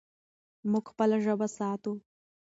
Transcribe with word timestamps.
موږ 0.71 0.85
خپله 0.91 1.17
ژبه 1.25 1.47
ساتو. 1.57 1.93